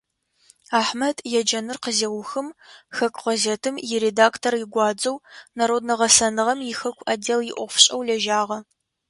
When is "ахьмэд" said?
0.79-1.17